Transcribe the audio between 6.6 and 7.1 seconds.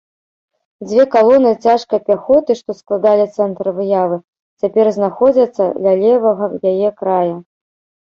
яе